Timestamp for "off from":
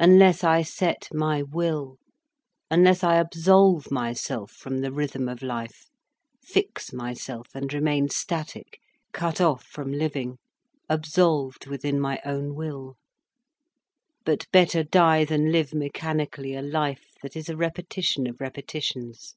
9.42-9.92